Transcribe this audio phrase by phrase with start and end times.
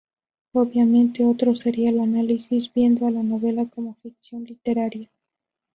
[0.53, 5.11] Obviamente, otro sería el análisis viendo a la novela como ficción literaria.